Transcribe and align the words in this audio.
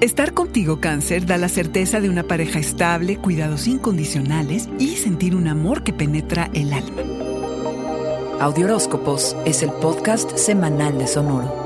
Estar 0.00 0.32
contigo, 0.32 0.80
cáncer, 0.80 1.26
da 1.26 1.36
la 1.36 1.50
certeza 1.50 2.00
de 2.00 2.08
una 2.08 2.22
pareja 2.22 2.58
estable, 2.58 3.18
cuidados 3.18 3.66
incondicionales 3.66 4.66
y 4.78 4.96
sentir 4.96 5.36
un 5.36 5.46
amor 5.46 5.84
que 5.84 5.92
penetra 5.92 6.48
el 6.54 6.72
alma. 6.72 7.02
Audioróscopos 8.40 9.36
es 9.44 9.62
el 9.62 9.70
podcast 9.72 10.38
semanal 10.38 10.96
de 10.96 11.06
Sonoro. 11.06 11.59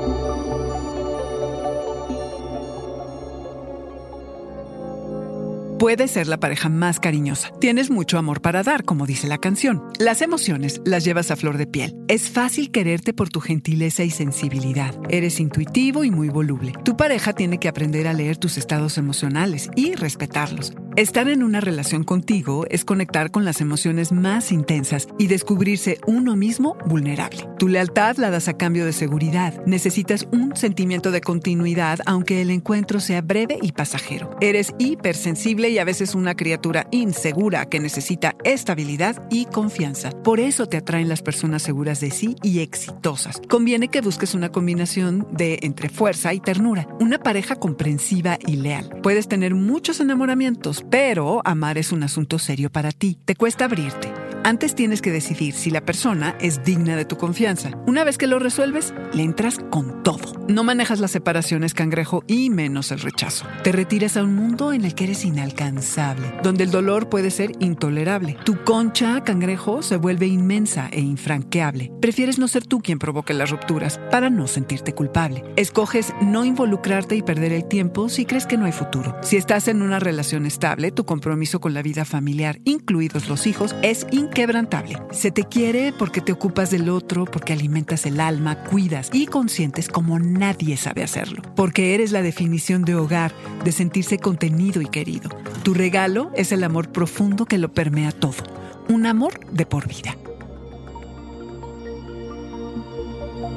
Puede 5.85 6.07
ser 6.07 6.25
la 6.25 6.39
pareja 6.39 6.67
más 6.67 6.99
cariñosa. 6.99 7.51
Tienes 7.59 7.91
mucho 7.91 8.17
amor 8.17 8.41
para 8.41 8.63
dar, 8.63 8.85
como 8.85 9.05
dice 9.05 9.27
la 9.27 9.37
canción. 9.37 9.83
Las 9.99 10.23
emociones 10.23 10.81
las 10.83 11.05
llevas 11.05 11.29
a 11.29 11.35
flor 11.35 11.59
de 11.59 11.67
piel. 11.67 11.95
Es 12.07 12.31
fácil 12.31 12.71
quererte 12.71 13.13
por 13.13 13.29
tu 13.29 13.39
gentileza 13.39 14.03
y 14.03 14.09
sensibilidad. 14.09 14.95
Eres 15.09 15.39
intuitivo 15.39 16.03
y 16.03 16.09
muy 16.09 16.29
voluble. 16.29 16.73
Tu 16.83 16.97
pareja 16.97 17.33
tiene 17.33 17.59
que 17.59 17.67
aprender 17.67 18.07
a 18.07 18.13
leer 18.13 18.37
tus 18.37 18.57
estados 18.57 18.97
emocionales 18.97 19.69
y 19.75 19.93
respetarlos. 19.93 20.73
Estar 20.97 21.27
en 21.27 21.43
una 21.43 21.59
relación 21.59 22.05
contigo 22.05 22.65
es 22.69 22.85
conectar 22.85 23.29
con 23.29 23.43
las 23.43 23.59
emociones 23.59 24.13
más 24.13 24.53
intensas 24.53 25.09
y 25.19 25.27
descubrirse 25.27 25.99
uno 26.07 26.37
mismo 26.37 26.77
vulnerable. 26.85 27.49
Tu 27.59 27.67
lealtad 27.67 28.15
la 28.15 28.29
das 28.29 28.47
a 28.47 28.55
cambio 28.55 28.85
de 28.85 28.93
seguridad. 28.93 29.61
Necesitas 29.65 30.25
un 30.31 30.55
sentimiento 30.55 31.11
de 31.11 31.19
continuidad 31.19 31.99
aunque 32.05 32.41
el 32.41 32.49
encuentro 32.49 33.01
sea 33.01 33.21
breve 33.21 33.59
y 33.61 33.73
pasajero. 33.73 34.37
Eres 34.39 34.73
hipersensible 34.77 35.69
y 35.69 35.79
a 35.79 35.83
veces 35.83 36.15
una 36.15 36.33
criatura 36.33 36.87
insegura 36.91 37.65
que 37.65 37.81
necesita 37.81 38.37
estabilidad 38.45 39.21
y 39.29 39.47
confianza. 39.47 40.11
Por 40.11 40.39
eso 40.39 40.67
te 40.67 40.77
atraen 40.77 41.09
las 41.09 41.21
personas 41.21 41.61
seguras 41.61 41.99
de 41.99 42.11
sí 42.11 42.37
y 42.41 42.59
exitosas. 42.59 43.41
Conviene 43.49 43.89
que 43.89 43.99
busques 43.99 44.33
una 44.33 44.49
combinación 44.49 45.27
de 45.33 45.59
entre 45.61 45.89
fuerza 45.89 46.33
y 46.33 46.39
ternura. 46.39 46.87
Una 47.01 47.19
pareja 47.19 47.57
comprensiva 47.57 48.39
y 48.47 48.55
leal. 48.55 49.01
Puedes 49.03 49.27
tener 49.27 49.55
muchos 49.55 49.99
enamoramientos, 49.99 50.84
pero 50.89 51.41
amar 51.45 51.77
es 51.77 51.91
un 51.91 52.03
asunto 52.03 52.39
serio 52.39 52.71
para 52.71 52.91
ti. 52.91 53.19
Te 53.25 53.35
cuesta 53.35 53.65
abrirte. 53.65 54.11
Antes 54.43 54.75
tienes 54.75 55.01
que 55.01 55.11
decidir 55.11 55.53
si 55.53 55.71
la 55.71 55.81
persona 55.81 56.35
es 56.39 56.63
digna 56.63 56.95
de 56.95 57.05
tu 57.05 57.17
confianza. 57.17 57.71
Una 57.87 58.03
vez 58.03 58.17
que 58.17 58.27
lo 58.27 58.39
resuelves, 58.39 58.93
le 59.13 59.23
entras 59.23 59.57
con 59.71 60.03
todo. 60.03 60.24
No 60.47 60.63
manejas 60.63 60.99
las 60.99 61.09
separaciones, 61.09 61.73
cangrejo, 61.73 62.23
y 62.27 62.51
menos 62.51 62.91
el 62.91 62.99
rechazo. 62.99 63.47
Te 63.63 63.71
retiras 63.71 64.15
a 64.15 64.23
un 64.23 64.35
mundo 64.35 64.73
en 64.73 64.85
el 64.85 64.93
que 64.93 65.05
eres 65.05 65.25
inalcanzable, 65.25 66.35
donde 66.43 66.63
el 66.63 66.69
dolor 66.69 67.09
puede 67.09 67.31
ser 67.31 67.53
intolerable. 67.59 68.37
Tu 68.45 68.63
concha, 68.63 69.23
cangrejo, 69.23 69.81
se 69.81 69.97
vuelve 69.97 70.27
inmensa 70.27 70.87
e 70.91 70.99
infranqueable. 70.99 71.91
Prefieres 71.99 72.37
no 72.37 72.47
ser 72.47 72.63
tú 72.63 72.79
quien 72.79 72.99
provoque 72.99 73.33
las 73.33 73.49
rupturas 73.49 73.99
para 74.11 74.29
no 74.29 74.45
sentirte 74.45 74.93
culpable. 74.93 75.43
Escoges 75.55 76.13
no 76.21 76.45
involucrarte 76.45 77.15
y 77.15 77.23
perder 77.23 77.51
el 77.51 77.65
tiempo 77.65 78.07
si 78.07 78.25
crees 78.25 78.45
que 78.45 78.57
no 78.57 78.65
hay 78.65 78.71
futuro. 78.71 79.15
Si 79.23 79.37
estás 79.37 79.67
en 79.67 79.81
una 79.81 79.99
relación 79.99 80.45
estable, 80.45 80.91
tu 80.91 81.05
compromiso 81.05 81.59
con 81.59 81.73
la 81.73 81.81
vida 81.81 82.05
familiar, 82.05 82.59
incluidos 82.65 83.29
los 83.29 83.47
hijos, 83.47 83.75
es 83.81 84.05
inquebrantable. 84.11 84.99
Se 85.09 85.31
te 85.31 85.45
quiere 85.45 85.91
porque 85.91 86.21
te 86.21 86.31
ocupas 86.31 86.69
del 86.69 86.89
otro, 86.89 87.25
porque 87.25 87.53
alimentas 87.53 88.05
el 88.05 88.19
alma, 88.19 88.63
cuidas 88.65 89.09
y 89.11 89.25
consientes 89.25 89.87
como 89.87 90.19
nadie 90.39 90.77
sabe 90.77 91.03
hacerlo. 91.03 91.41
Porque 91.55 91.95
eres 91.95 92.11
la 92.11 92.21
definición 92.21 92.83
de 92.83 92.95
hogar, 92.95 93.33
de 93.63 93.71
sentirse 93.71 94.19
contenido 94.19 94.81
y 94.81 94.87
querido. 94.87 95.29
Tu 95.63 95.73
regalo 95.73 96.31
es 96.35 96.51
el 96.51 96.63
amor 96.63 96.91
profundo 96.91 97.45
que 97.45 97.57
lo 97.57 97.73
permea 97.73 98.11
todo. 98.11 98.43
Un 98.89 99.05
amor 99.05 99.39
de 99.51 99.65
por 99.65 99.87
vida. 99.87 100.15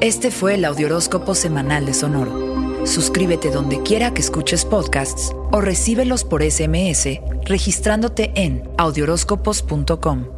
Este 0.00 0.31
fue 0.31 0.55
el 0.55 0.65
Audioróscopo 0.65 1.34
semanal 1.34 1.84
de 1.84 1.93
Sonoro. 1.93 2.87
Suscríbete 2.87 3.50
donde 3.50 3.83
quiera 3.83 4.15
que 4.15 4.21
escuches 4.21 4.65
podcasts 4.65 5.33
o 5.50 5.61
recíbelos 5.61 6.25
por 6.25 6.43
SMS 6.43 7.21
registrándote 7.44 8.33
en 8.37 8.62
audioróscopos.com. 8.78 10.38